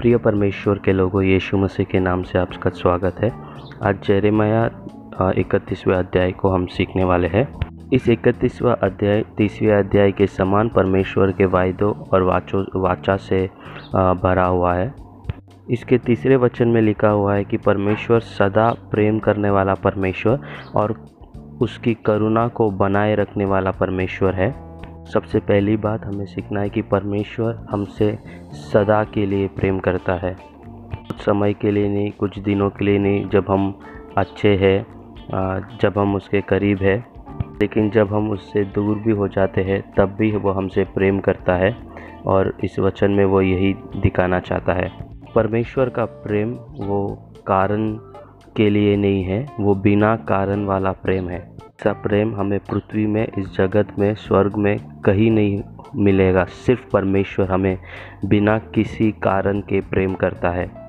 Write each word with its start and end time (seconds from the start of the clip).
प्रिय 0.00 0.16
परमेश्वर 0.16 0.78
के 0.78 0.92
लोगों, 0.92 1.22
यीशु 1.22 1.56
मसीह 1.56 1.86
के 1.86 2.00
नाम 2.00 2.22
से 2.22 2.38
आपका 2.38 2.70
स्वागत 2.70 3.16
है। 3.20 3.30
आज 3.82 3.96
जेरेमाया 4.04 4.64
इकतीसवें 5.38 5.94
अध्याय 5.96 6.32
को 6.32 6.48
हम 6.48 6.64
सीखने 6.66 7.04
वाले 7.04 7.28
हैं। 7.28 7.46
इस 7.92 8.08
इकतीसवा 8.08 8.72
अध्याय, 8.72 9.24
तीसवें 9.36 9.72
अध्याय 9.72 10.12
के 10.12 10.26
समान 10.26 10.68
परमेश्वर 10.68 11.32
के 11.32 11.44
वायदों 11.46 11.92
और 12.12 12.22
वाचो, 12.22 12.80
वाचा 12.80 13.16
से 13.16 13.50
भरा 13.94 14.46
हुआ 14.46 14.74
है। 14.74 14.94
इसके 15.70 15.98
तीसरे 15.98 16.36
वचन 16.36 16.68
में 16.68 16.82
लिखा 16.82 17.08
हुआ 17.08 17.34
है 17.34 17.44
कि 17.44 17.56
परमेश्वर 17.56 18.20
सदा 18.20 18.72
प्रेम 18.90 19.18
करने 19.18 19.50
वाला 19.50 19.74
परमेश्वर 19.74 20.40
और 20.76 20.96
उसकी 21.60 21.94
करुणा 21.94 22.48
को 22.48 22.70
बनाए 22.70 23.14
रखने 23.14 23.44
वाला 23.44 23.70
परमेश्वर 23.70 24.34
है। 24.34 24.69
सबसे 25.12 25.38
पहली 25.40 25.76
बात 25.76 26.04
हमें 26.04 26.24
सीखना 26.26 26.60
है 26.60 26.68
कि 26.70 26.82
परमेश्वर 26.82 27.66
हमसे 27.70 28.18
सदा 28.52 29.02
के 29.04 29.26
लिए 29.26 29.48
प्रेम 29.48 29.78
करता 29.78 30.14
है। 30.14 30.34
कुछ 30.34 31.20
समय 31.20 31.52
के 31.52 31.70
लिए 31.70 31.88
नहीं, 31.88 32.10
कुछ 32.10 32.38
दिनों 32.38 32.70
के 32.70 32.84
लिए 32.84 32.98
नहीं, 32.98 33.28
जब 33.28 33.44
हम 33.48 33.78
अच्छे 34.18 34.54
हैं 34.56 34.86
जब 35.80 35.98
हम 35.98 36.14
उसके 36.14 36.40
करीब 36.40 36.78
है, 36.78 36.96
लेकिन 37.60 37.90
जब 37.90 38.12
हम 38.14 38.30
उससे 38.30 38.64
दूर 38.64 38.98
भी 38.98 39.12
हो 39.12 39.28
जाते 39.28 39.60
हैं, 39.60 39.82
तब 39.96 40.14
भी 40.18 40.30
वो 40.36 40.50
हमसे 40.50 40.84
प्रेम 40.84 41.18
करता 41.20 41.54
है 41.54 41.76
और 42.26 42.56
इस 42.64 42.78
वचन 42.78 43.10
में 43.10 43.24
वो 43.24 43.40
यही 43.40 43.72
दिखाना 43.96 44.40
चाहता 44.40 44.72
है। 44.72 44.90
परमेश्वर 45.34 45.88
का 45.88 46.04
प्रेम 46.04 46.52
वो 46.80 47.06
कारण 47.46 47.98
के 48.56 48.70
लिए 48.70 48.96
नहीं 48.96 49.24
है, 49.24 49.46
वो 49.60 49.74
बिना 49.74 50.16
कारण 50.16 50.64
वाला 50.64 50.92
प्रेम 50.92 51.28
है। 51.28 51.50
ऐसा 51.60 51.92
प्रेम 51.92 52.34
हमें 52.36 52.60
पृथ्वी 52.60 53.06
में, 53.06 53.28
इस 53.38 53.56
जगत 53.56 53.98
में, 53.98 54.14
स्वर्ग 54.14 54.56
में 54.56 54.78
कहीं 55.04 55.30
नहीं 55.30 55.62
मिलेगा। 55.96 56.44
सिर्फ़ 56.44 56.90
परमेश्वर 56.92 57.50
हमें 57.50 57.78
बिना 58.24 58.58
किसी 58.58 59.12
कारण 59.12 59.60
के 59.60 59.80
प्रेम 59.80 60.14
करता 60.14 60.50
है। 60.50 60.80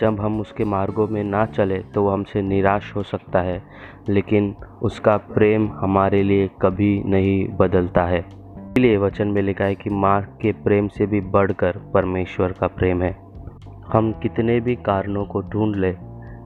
जब 0.00 0.20
हम 0.20 0.40
उसके 0.40 0.64
मार्गों 0.64 1.08
में 1.08 1.24
ना 1.24 1.46
चले 1.46 1.78
तो 1.78 2.02
वो 2.02 2.10
हमसे 2.10 2.42
निराश 2.42 2.92
हो 2.96 3.02
सकता 3.02 3.40
है, 3.40 3.62
लेकिन 4.08 4.54
उसका 4.82 5.16
प्रेम 5.16 5.70
हमारे 5.74 6.22
लिए 6.22 6.50
कभी 6.62 7.02
नहीं 7.06 7.48
बदलता 7.48 8.04
है। 8.04 8.18
इसलिए 8.18 8.96
वचन 8.96 9.28
में 9.28 9.42
लिखा 9.42 9.64
है 9.64 9.74
कि 9.74 9.90
माँ 9.90 10.22
के 10.42 10.52
प्रेम 10.52 10.88
से 10.88 11.06
भी 11.06 11.20
बढ़कर 11.20 11.90
परमेश्वर 11.94 12.52
का 12.52 12.66
प्रेम 12.66 13.02
है। 13.02 13.16
हम 13.92 14.12
कितने 14.12 14.60
भी 14.60 14.76
कारणों 14.76 15.24
को 15.24 15.40
ढूंढ 15.40 15.76
ले 15.76 15.96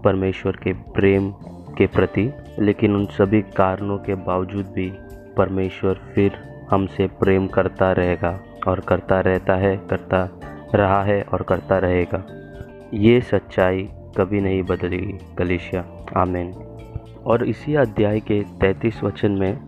परमेश्वर 0.05 0.53
के 0.53 0.73
प्रेम 0.73 1.31
के 1.79 1.87
प्रति, 1.87 2.33
लेकिन 2.59 2.95
उन 2.95 3.07
सभी 3.07 3.43
कारणों 3.43 3.99
के 3.99 4.15
बावजूद 4.15 4.67
भी 4.67 4.93
परमेश्वर 5.37 6.01
फिर 6.15 6.33
हमसे 6.71 7.07
प्रेम 7.07 7.47
करता 7.47 7.93
रहेगा 7.93 8.41
और 8.69 8.81
करता 8.81 9.21
रहता 9.21 9.55
है, 9.55 9.77
करता 9.77 10.29
रहा 10.75 11.03
है 11.03 11.23
और 11.23 11.43
करता 11.43 11.79
रहेगा। 11.79 12.25
ये 12.95 13.21
सच्चाई 13.21 13.89
कभी 14.17 14.41
नहीं 14.41 14.63
बदलेगी 14.63 15.19
कलिशिया 15.39 15.85
आमेन। 16.17 16.53
और 17.27 17.45
इसी 17.45 17.75
अध्याय 17.75 18.21
के 18.21 18.43
तैतीस 18.61 19.03
वचन 19.05 19.33
में 19.33 19.59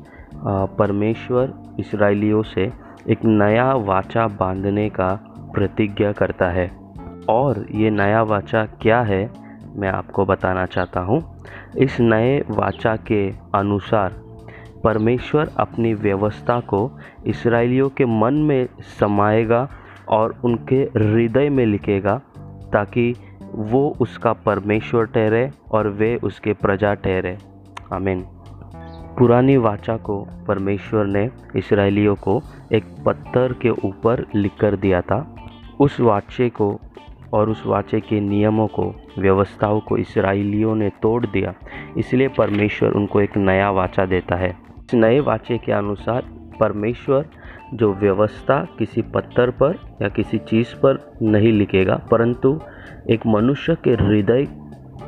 परमेश्वर 0.79 1.53
इसराइलियों 1.81 2.43
से 2.43 2.73
एक 3.11 3.25
नया 3.25 3.75
वाचा 3.75 4.27
बांधने 4.27 4.89
का 4.91 5.09
प्रतिज्ञा 5.55 6.13
करता 6.13 6.51
है। 6.51 6.73
और 7.29 7.67
ये 7.71 7.91
नया 7.91 8.23
वाचा 8.23 8.67
क्या 8.67 9.01
है? 9.01 9.31
मैं 9.77 9.89
आपको 9.89 10.25
बताना 10.25 10.67
चाहता 10.67 11.01
हूँ। 11.01 11.39
इस 11.79 12.01
नए 12.01 12.41
वाचा 12.41 12.97
के 12.97 13.31
अनुसार 13.55 14.13
परमेश्वर 14.85 15.51
अपनी 15.57 15.95
व्यवस्था 15.95 16.61
को 16.61 16.99
इसराइलियों 17.27 17.89
के 17.89 18.05
मन 18.05 18.35
में 18.35 18.69
समाएगा 19.01 19.69
और 20.09 20.35
उनके 20.45 20.77
हृदय 20.77 21.49
में 21.49 21.67
लिखेगा 21.67 22.21
ताकि 22.73 23.15
वो 23.55 23.97
उसका 24.01 24.33
परमेश्वर 24.33 25.05
ठहरे 25.05 25.51
और 25.73 25.89
वे 25.89 26.17
उसके 26.17 26.53
प्रजा 26.53 26.95
ठहरे। 26.95 27.39
आमीन। 27.93 28.25
पुरानी 29.19 29.57
वाचा 29.57 29.97
को 29.97 30.29
परमेश्वर 30.49 31.05
ने 31.05 31.31
इसराइलियों 31.57 32.15
को 32.15 32.43
एक 32.73 32.85
पत्थर 33.07 33.53
के 33.53 33.71
ऊपर 33.71 34.27
लिख 34.35 34.53
कर 34.61 34.77
दिया 34.77 35.01
था। 35.01 35.37
उस 35.81 36.01
वाचे 36.01 36.49
को 36.49 36.81
और 37.33 37.51
उस 37.51 37.63
वाचे 37.67 38.01
के 38.01 38.21
नियमों 38.21 38.67
को, 38.69 38.85
व्यवस्थाओं 39.19 39.81
को 39.81 39.97
इसराइलियों 39.97 40.75
ने 40.75 40.89
तोड़ 41.03 41.25
दिया। 41.27 41.55
इसलिए 41.99 42.29
परमेश्वर 42.29 42.93
उनको 42.93 43.21
एक 43.21 43.37
नया 43.37 43.71
वाचा 43.71 44.07
देता 44.07 44.37
है। 44.37 44.51
इस 44.51 44.95
नए 44.95 45.21
वाचे 45.21 45.59
के 45.59 45.73
अनुसार 45.73 46.23
परमेश्वर 46.61 47.25
जो 47.75 47.93
व्यवस्था 47.95 48.59
किसी 48.79 49.03
पत्थर 49.15 49.51
पर 49.53 49.79
या 50.03 50.09
किसी 50.09 50.39
चीज़ 50.41 50.75
पर 50.77 50.99
नहीं 51.23 51.53
लिखेगा, 51.53 51.97
परंतु 52.11 52.59
एक 53.11 53.27
मनुष्य 53.27 53.77
के 53.85 53.91
हृदय 53.95 54.47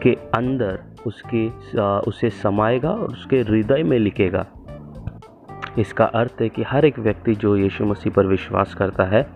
के 0.03 0.15
अंदर 0.37 0.79
उसकी 1.07 1.47
उसे 2.09 2.31
समाएगा 2.33 2.91
और 2.91 3.09
उसके 3.09 3.41
हृदय 3.41 3.83
में 3.83 3.99
लिखेगा। 3.99 4.47
इसका 5.79 6.05
अर्थ 6.05 6.37
है 6.41 6.49
कि 6.49 6.63
हर 6.63 6.85
एक 6.85 6.99
व्यक्ति 6.99 7.35
जो 7.35 7.57
यीशु 7.57 7.85
मसीह 7.85 8.13
पर 8.13 8.27
विश्वास 8.27 8.75
करता 8.75 9.05
है, 9.05 9.27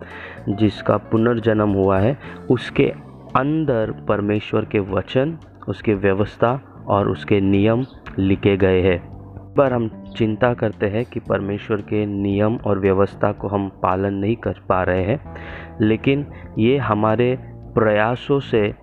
जिसका 0.48 0.96
पुनर्जन्म 0.96 1.68
हुआ 1.68 1.98
है, 1.98 2.18
उसके 2.50 2.92
अंदर 3.36 3.90
परमेश्वर 4.08 4.64
के 4.64 4.78
वचन, 4.78 5.38
उसके 5.68 5.94
व्यवस्था 5.94 6.84
और 6.86 7.08
उसके 7.08 7.40
नियम 7.40 7.84
लिखे 8.18 8.56
गए 8.56 8.82
हैं। 8.82 9.18
पर 9.54 9.72
हम 9.72 10.04
चिंता 10.16 10.54
करते 10.54 10.86
हैं 10.86 11.04
कि 11.04 11.20
परमेश्वर 11.20 11.76
के 11.76 12.06
नियम 12.06 12.56
और 12.56 12.78
व्यवस्था 12.78 13.32
को 13.32 13.48
हम 13.48 13.68
पालन 13.82 14.14
नहीं 14.14 14.36
कर 14.36 14.56
पा 14.68 14.82
रहे 14.82 15.02
हैं, 15.02 15.36
लेकिन 15.80 16.26
ये 16.58 16.78
हमारे 16.78 17.38
प्रयासों 17.74 18.40
से 18.40 18.74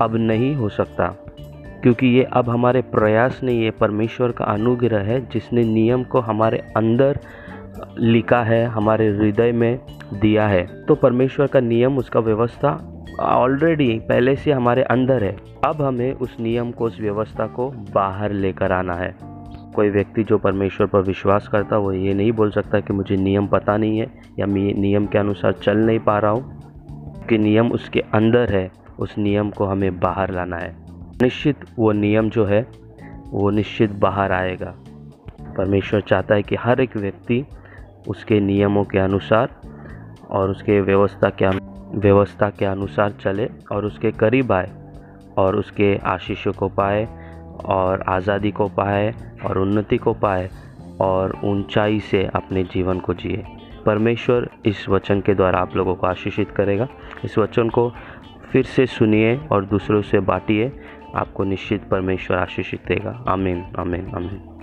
अब 0.00 0.16
नहीं 0.16 0.54
हो 0.54 0.68
सकता। 0.68 1.25
क्योंकि 1.86 2.06
ये 2.06 2.22
अब 2.22 2.48
हमारे 2.50 2.82
प्रयास 2.82 3.40
नहीं, 3.44 3.62
ये 3.62 3.70
परमेश्वर 3.70 4.32
का 4.32 4.44
अनुग्रह 4.44 4.98
है, 4.98 5.28
जिसने 5.32 5.64
नियम 5.64 6.04
को 6.04 6.20
हमारे 6.20 6.58
अंदर 6.76 7.18
लिखा 7.98 8.42
है, 8.42 8.66
हमारे 8.66 9.08
हृदय 9.08 9.52
में 9.52 9.78
दिया 10.14 10.46
है। 10.48 10.84
तो 10.84 10.94
परमेश्वर 10.94 11.46
का 11.46 11.60
नियम, 11.60 11.98
उसका 11.98 12.20
व्यवस्था 12.20 13.02
ऑलरेडी 13.20 13.98
पहले 13.98 14.36
से 14.36 14.52
हमारे 14.52 14.82
अंदर 14.82 15.24
है। 15.24 15.36
अब 15.64 15.82
हमें 15.82 16.12
उस 16.12 16.36
नियम 16.40 16.70
को, 16.70 16.84
उस 16.84 17.00
व्यवस्था 17.00 17.46
को 17.46 17.70
बाहर 17.70 18.32
लेकर 18.32 18.72
आना 18.72 18.94
है। 18.94 19.14
कोई 19.74 19.90
व्यक्ति 19.90 20.24
जो 20.24 20.38
परमेश्वर 20.38 20.86
पर 20.86 21.00
विश्वास 21.00 21.48
करता 21.48 21.78
वो 21.78 21.92
ये 21.92 22.14
नहीं 22.14 22.32
बोल 22.32 22.50
सकता 22.50 22.80
कि 22.80 22.92
मुझे 22.92 23.16
नियम 23.16 23.46
पता 23.46 23.76
नहीं 23.76 23.98
है, 23.98 24.06
या 24.38 24.46
मैं 24.46 24.74
नियम 24.74 25.06
के 25.06 25.18
अनुसार 25.18 25.52
चल 25.52 25.78
नहीं 25.78 25.98
पा 25.98 26.18
रहा 26.18 26.30
हूँ, 26.30 26.62
कि 27.28 27.38
नियम 27.38 27.72
उसके 27.72 28.00
अंदर 28.00 28.52
है, 28.52 28.70
उस 28.98 29.18
नियम 29.18 29.50
को 29.50 29.64
हमें 29.64 30.00
बाहर 30.00 30.30
लाना 30.30 30.56
है। 30.56 30.85
निश्चित 31.22 31.64
वो 31.78 31.92
नियम 31.92 32.28
जो 32.30 32.44
है, 32.44 32.60
वो 33.30 33.50
निश्चित 33.50 33.90
बाहर 33.90 34.32
आएगा। 34.32 34.74
परमेश्वर 35.56 36.00
चाहता 36.00 36.34
है 36.34 36.42
कि 36.42 36.56
हर 36.56 36.80
एक 36.80 36.96
व्यक्ति 36.96 37.44
उसके 38.08 38.40
नियमों 38.40 38.84
के 38.84 38.98
अनुसार 38.98 39.54
और 40.30 40.50
उसके 40.50 40.80
व्यवस्था 40.80 41.30
के 41.42 41.48
व्यवस्था 41.98 42.48
के 42.50 42.64
अनुसार 42.64 43.14
चले 43.20 43.48
और 43.72 43.84
उसके 43.84 44.10
करीब 44.12 44.52
आए 44.52 44.70
और 45.38 45.56
उसके 45.56 45.96
आशीषों 46.04 46.52
को 46.52 46.68
पाए 46.68 47.06
और 47.64 48.04
आज़ादी 48.08 48.50
को 48.50 48.68
पाए 48.68 49.14
और 49.44 49.58
उन्नति 49.58 49.96
को 49.96 50.12
पाए 50.14 50.48
और 51.00 51.38
ऊंचाई 51.44 52.00
से 52.00 52.24
अपने 52.34 52.64
जीवन 52.64 53.00
को 53.00 53.14
जिए। 53.14 53.44
परमेश्वर 53.86 54.48
इस 54.66 54.88
वचन 54.88 55.20
के 55.20 55.34
द्वारा 55.34 55.58
आप 55.58 55.76
लोगों 55.76 55.94
को 55.94 56.06
आशीषित 56.06 56.50
करेगा। 56.50 56.88
इस 57.24 57.38
वचन 57.38 57.68
को 57.68 57.92
फिर 58.52 58.64
से 58.64 58.86
सुनिए 58.86 59.36
और 59.52 59.64
दूसरों 59.64 60.02
से 60.02 60.20
बांटिए। 60.20 60.72
आपको 61.16 61.44
निश्चित 61.44 61.88
परमेश्वर 61.90 62.36
आशीषित 62.36 62.80
देगा। 62.88 63.24
आमीन 63.28 63.64
आमीन 63.78 64.06
आमीन। 64.14 64.55